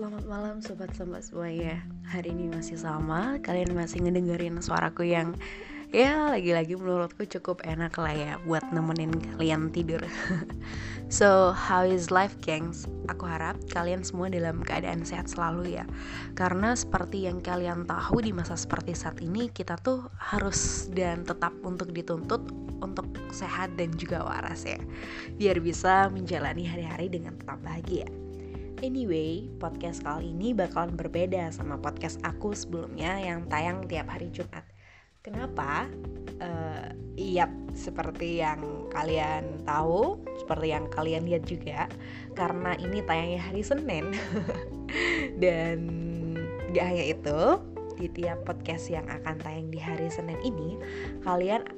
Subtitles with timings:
[0.00, 1.76] Selamat malam sobat-sobat semuanya
[2.08, 3.36] Hari ini masih sama.
[3.44, 5.36] Kalian masih ngedengerin suaraku yang
[5.92, 10.00] Ya lagi-lagi menurutku cukup enak lah ya Buat nemenin kalian tidur.
[11.12, 12.88] So how is life gengs?
[13.12, 15.84] Aku harap kalian semua dalam keadaan sehat selalu ya.
[16.32, 21.52] Karena seperti yang kalian tahu di masa seperti saat ini Kita tuh harus dan tetap
[21.60, 22.40] untuk dituntut
[22.80, 23.04] Untuk
[23.36, 24.80] sehat dan juga waras ya.
[25.36, 28.08] Biar bisa menjalani hari-hari dengan tetap bahagia
[28.80, 34.64] Anyway, podcast kali ini bakalan berbeda sama podcast aku sebelumnya yang tayang tiap hari Jumat.
[35.20, 35.84] Kenapa?
[36.40, 37.44] Uh, iya,
[37.76, 41.92] seperti yang kalian tahu, seperti yang kalian lihat juga,
[42.32, 44.16] karena ini tayangnya hari Senin.
[45.44, 45.78] Dan
[46.72, 47.40] gak hanya itu,
[48.00, 50.80] di tiap podcast yang akan tayang di hari Senin ini,
[51.20, 51.68] kalian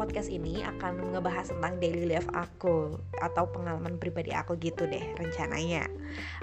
[0.00, 5.84] podcast ini akan ngebahas tentang daily life aku atau pengalaman pribadi aku gitu deh rencananya.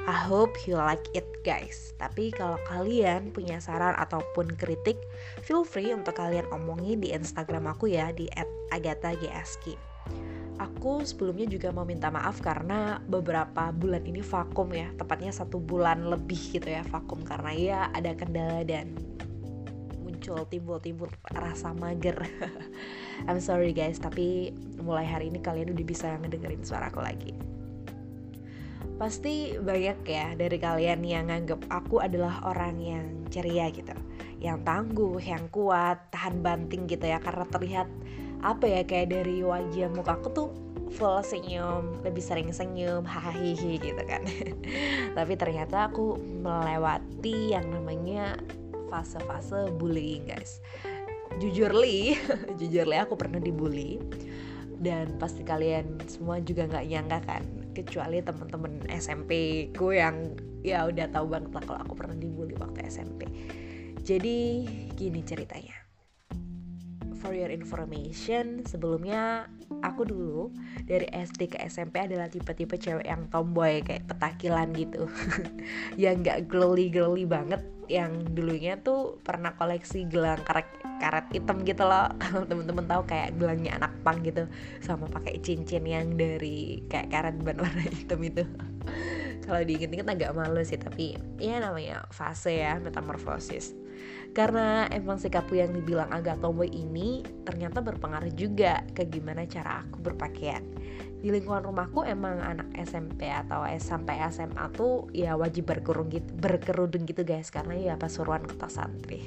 [0.05, 1.97] I hope you like it guys.
[1.97, 5.01] Tapi kalau kalian punya saran ataupun kritik,
[5.41, 8.29] feel free untuk kalian omongin di Instagram aku ya di
[8.69, 9.73] @agatha_gsk.
[10.61, 16.05] Aku sebelumnya juga mau minta maaf karena beberapa bulan ini vakum ya, tepatnya satu bulan
[16.05, 18.93] lebih gitu ya vakum karena ya ada kendala dan
[20.27, 22.19] muncul timbul-timbul rasa mager
[23.31, 27.31] I'm sorry guys tapi mulai hari ini kalian udah bisa ngedengerin suaraku lagi
[28.99, 33.95] pasti banyak ya dari kalian yang nganggep aku adalah orang yang ceria gitu
[34.37, 37.87] yang tangguh, yang kuat, tahan banting gitu ya karena terlihat
[38.43, 40.49] apa ya kayak dari wajah muka aku tuh
[40.93, 44.23] full senyum, lebih sering senyum, hahaha gitu kan.
[45.17, 48.37] Tapi ternyata aku melewati yang namanya
[48.87, 50.63] fase-fase bullying guys.
[51.37, 52.17] Jujur li
[52.59, 54.01] jujur li aku pernah dibully.
[54.77, 59.31] Dan pasti kalian semua juga nggak nyangka kan kecuali temen-temen SMP
[59.73, 63.29] ku yang ya udah tahu banget lah kalau aku pernah dibully waktu SMP
[64.03, 64.65] jadi
[64.97, 65.86] gini ceritanya
[67.19, 69.49] for your information sebelumnya
[69.81, 70.53] aku dulu
[70.85, 75.09] dari SD ke SMP adalah tipe-tipe cewek yang tomboy kayak petakilan gitu.
[76.03, 80.67] Yang gak girly girly banget yang dulunya tuh pernah koleksi gelang karet
[80.99, 82.11] karet hitam gitu loh.
[82.19, 84.43] Kalau temen-temen tahu kayak gelangnya anak pang gitu
[84.83, 88.43] sama pakai cincin yang dari kayak karet ban warna hitam itu.
[89.47, 93.86] Kalau diinget-inget agak malu sih tapi ya namanya fase ya metamorfosis
[94.37, 99.97] karena emang sikapku yang dibilang agak tomboy ini ternyata berpengaruh juga ke gimana cara aku
[99.97, 100.61] berpakaian.
[101.17, 107.09] Di lingkungan rumahku emang anak SMP atau sampai SMA tuh ya wajib berkerudung gitu berkerudung
[107.09, 107.49] gitu guys.
[107.49, 109.25] Karena ya pasuruan kota santri.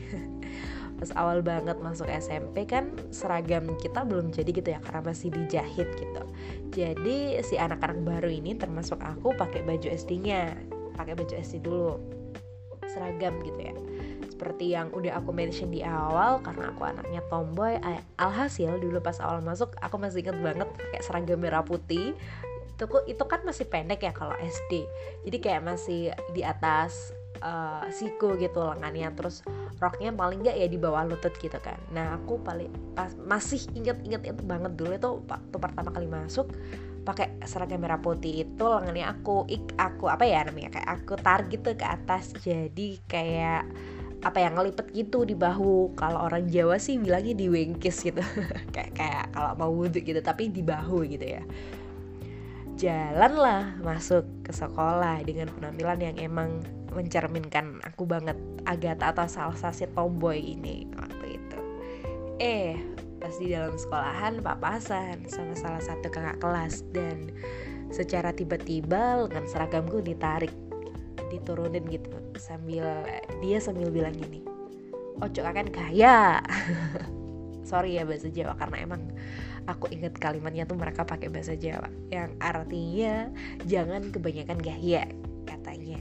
[1.02, 5.90] Pas awal banget masuk SMP kan seragam kita belum jadi gitu ya karena masih dijahit
[5.98, 6.22] gitu.
[6.70, 10.54] Jadi si anak-anak baru ini termasuk aku pakai baju SD-nya
[10.94, 11.98] pakai baju SD dulu.
[12.86, 13.74] Seragam gitu ya
[14.40, 17.76] seperti yang udah aku mention di awal karena aku anaknya tomboy
[18.16, 22.16] alhasil dulu pas awal masuk aku masih inget banget kayak seragam merah putih.
[22.72, 24.88] Itu itu kan masih pendek ya kalau SD
[25.28, 27.12] jadi kayak masih di atas
[27.44, 29.12] uh, siku gitu lengannya.
[29.12, 29.44] Terus
[29.76, 31.76] roknya paling nggak ya di bawah lutut gitu kan.
[31.92, 34.72] Nah aku paling pas masih inget-inget itu banget.
[34.72, 36.48] Dulu itu waktu pertama kali masuk
[37.04, 41.44] pakai seragam merah putih itu lengannya aku ik aku apa ya namanya kayak aku tar
[41.52, 42.32] gitu ke atas.
[42.40, 43.68] Jadi kayak
[44.20, 45.96] apa yang ngelipet gitu di bahu.
[45.96, 48.20] Kalau orang Jawa sih bilangnya di wengkis gitu.
[48.74, 51.42] Kayak kayak kalau mau wudhu gitu tapi di bahu gitu ya.
[52.80, 56.64] Jalanlah masuk ke sekolah dengan penampilan yang emang
[56.96, 61.58] mencerminkan aku banget Agatha atau salsa si tomboy ini waktu itu.
[62.40, 62.76] Eh
[63.20, 67.28] pas di dalam sekolahan papasan sama salah satu kakak kelas dan
[67.92, 70.50] secara tiba-tiba lengan seragamku ditarik
[71.28, 73.04] diturunin gitu sambil
[73.44, 74.40] dia sambil bilang gini
[75.20, 76.40] ojo kan kaya
[77.70, 79.02] sorry ya bahasa Jawa karena emang
[79.68, 83.28] aku inget kalimatnya tuh mereka pakai bahasa Jawa yang artinya
[83.68, 85.04] jangan kebanyakan gaya
[85.46, 86.00] katanya.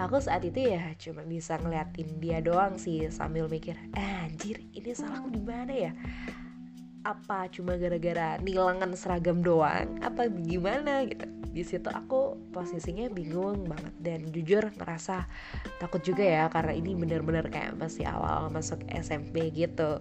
[0.00, 4.96] Aku saat itu ya cuma bisa ngeliatin dia doang sih sambil mikir eh, anjir ini
[4.96, 5.92] salahku di mana ya?
[7.04, 10.00] Apa cuma gara-gara nilangan seragam doang?
[10.00, 11.04] Apa gimana?
[11.04, 15.26] Gitu di situ aku posisinya bingung banget dan jujur ngerasa
[15.82, 19.98] takut juga ya karena ini bener-bener kayak masih awal masuk SMP gitu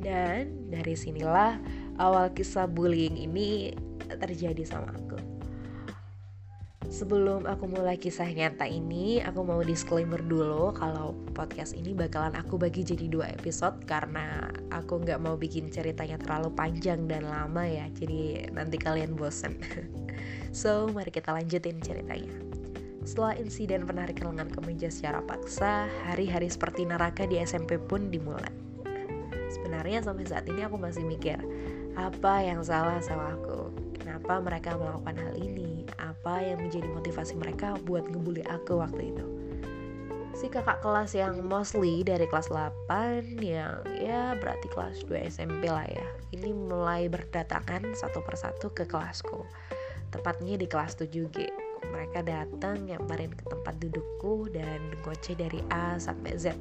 [0.00, 1.60] dan dari sinilah
[2.00, 3.76] awal kisah bullying ini
[4.08, 5.38] terjadi sama aku
[6.88, 12.56] Sebelum aku mulai kisah nyata ini, aku mau disclaimer dulu kalau podcast ini bakalan aku
[12.56, 17.92] bagi jadi dua episode karena aku nggak mau bikin ceritanya terlalu panjang dan lama ya,
[17.92, 19.60] jadi nanti kalian bosen.
[20.52, 22.32] so, mari kita lanjutin ceritanya.
[23.08, 28.52] Setelah insiden penarikan lengan kemeja secara paksa, hari-hari seperti neraka di SMP pun dimulai.
[29.48, 31.40] Sebenarnya sampai saat ini aku masih mikir,
[31.96, 33.72] apa yang salah sama aku?
[33.96, 35.88] Kenapa mereka melakukan hal ini?
[35.96, 39.26] Apa yang menjadi motivasi mereka buat ngebully aku waktu itu?
[40.38, 45.88] Si kakak kelas yang mostly dari kelas 8 yang ya berarti kelas 2 SMP lah
[45.88, 46.06] ya.
[46.30, 49.42] Ini mulai berdatangan satu persatu ke kelasku.
[50.08, 51.36] Tepatnya di kelas 7G.
[51.88, 56.56] Mereka datang nyamperin ke tempat dudukku dan goceh dari A sampai Z.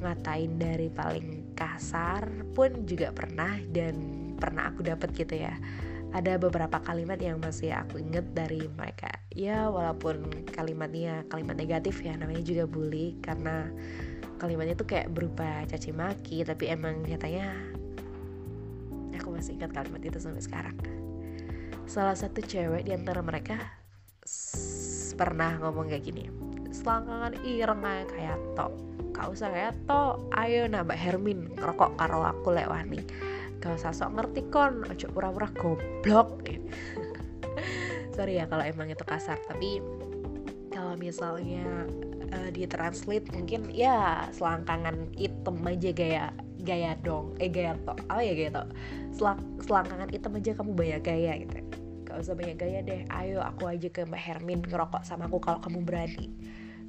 [0.00, 2.24] Ngatain dari paling kasar
[2.56, 3.96] pun juga pernah dan
[4.40, 5.52] pernah aku dapat gitu ya.
[6.10, 9.12] Ada beberapa kalimat yang masih aku inget dari mereka.
[9.30, 13.68] Ya walaupun kalimatnya kalimat negatif ya namanya juga bully karena
[14.40, 17.52] kalimatnya tuh kayak berupa caci maki tapi emang nyatanya
[19.20, 20.76] aku masih ingat kalimat itu sampai sekarang
[21.90, 23.58] salah satu cewek di antara mereka
[25.18, 26.30] pernah ngomong kayak gini
[26.70, 28.70] selangkangan ireng kayak to.
[29.10, 30.22] Kau usah kayak to.
[30.38, 33.02] Ayo nambah Hermin ngerokok karo aku lewani
[33.58, 34.86] gak usah sok ngerti kon.
[34.86, 36.46] Ojo pura-pura goblok.
[38.14, 39.82] Sorry ya kalau emang itu kasar tapi
[40.70, 41.90] kalau misalnya
[42.30, 46.24] uh, di translate mungkin ya selangkangan hitam aja gaya
[46.62, 47.98] gaya dong eh gaya to.
[48.06, 48.64] Apa ya gaya to?
[49.10, 51.69] Selang, selangkangan hitam aja kamu banyak gaya gitu
[52.10, 53.06] gak usah banyak gaya deh.
[53.06, 56.26] Ayo aku aja ke Mbak Hermin ngerokok sama aku kalau kamu berani.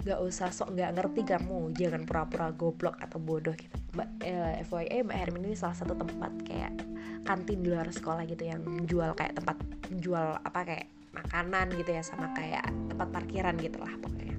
[0.01, 1.77] Gak usah sok gak ngerti kamu.
[1.77, 3.77] Jangan pura-pura goblok atau bodoh gitu.
[3.94, 6.73] Mbak eh, FYI mbak Hermin ini salah satu tempat kayak
[7.21, 9.62] kantin di luar sekolah gitu yang jual kayak tempat
[10.01, 14.38] jual apa kayak makanan gitu ya sama kayak tempat parkiran gitu lah pokoknya.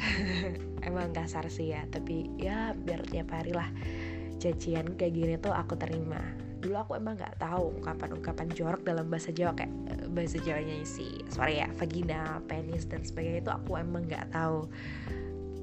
[0.88, 3.68] Emang kasar sih ya tapi ya biar tiap hari lah.
[4.38, 9.30] Cacian kayak gini tuh aku terima dulu aku emang nggak tahu ungkapan-ungkapan jorok dalam bahasa
[9.30, 14.06] Jawa kayak eh, bahasa Jawanya si sorry ya vagina, penis dan sebagainya itu aku emang
[14.06, 14.66] nggak tahu.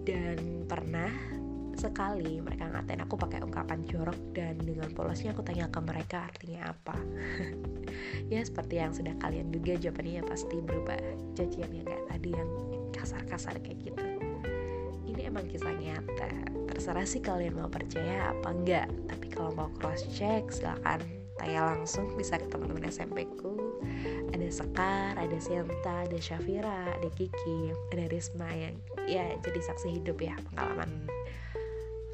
[0.05, 1.11] Dan pernah
[1.75, 6.71] sekali mereka ngatain aku pakai ungkapan jorok dan dengan polosnya aku tanya ke mereka artinya
[6.71, 6.95] apa.
[8.25, 10.97] Ya seperti yang sudah kalian duga jawabannya pasti berubah.
[11.37, 12.49] Cacian yang kayak tadi yang
[12.91, 14.03] kasar-kasar kayak gitu.
[15.05, 18.87] Ini emang kisah nyata terserah sih kalian mau percaya apa enggak.
[19.09, 21.01] Tapi kalau mau cross check silahkan
[21.35, 23.55] tanya langsung bisa ke teman-teman SMP ku.
[24.33, 28.75] Ada Sekar, ada Sienta, ada Syafira, ada Kiki, ada Risma yang
[29.05, 31.05] ya jadi saksi hidup ya pengalaman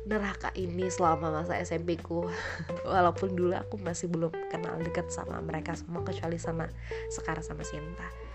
[0.06, 2.28] neraka ini selama masa SMP ku.
[2.90, 6.68] Walaupun dulu aku masih belum kenal dekat sama mereka semua kecuali sama
[7.10, 8.32] Sekar sama Sinta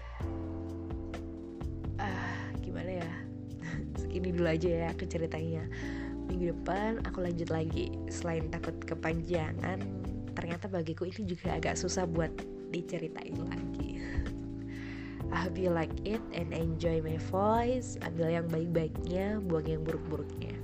[2.00, 3.10] uh, gimana ya?
[4.00, 5.64] Segini dulu aja ya aku ceritanya
[6.28, 7.94] minggu depan aku lanjut lagi.
[8.11, 9.81] Selain takut kepanjangan
[10.37, 12.31] ternyata bagiku ini juga agak susah buat
[12.70, 14.02] diceritain lagi.
[15.34, 17.99] I hope you like it and enjoy my voice.
[18.05, 20.55] Ambil yang baik-baiknya, buang yang buruk-buruknya.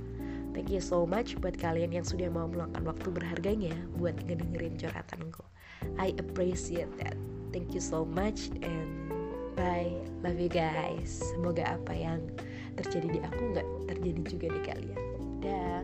[0.53, 5.41] Thank you so much buat kalian yang sudah mau meluangkan waktu berharganya buat ngedengerin curhatanku
[5.97, 7.17] I appreciate that.
[7.51, 9.11] Thank you so much and
[9.57, 9.93] bye.
[10.23, 11.21] Love you guys.
[11.35, 12.21] Semoga apa yang
[12.79, 15.02] terjadi di aku nggak terjadi
[15.43, 15.83] ada.